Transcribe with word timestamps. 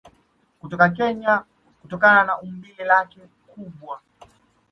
kutoka 0.59 0.89
Kenya 0.89 1.43
kutokana 1.81 2.23
na 2.23 2.39
umbile 2.41 2.85
lake 2.85 3.19
kubwa 3.47 4.01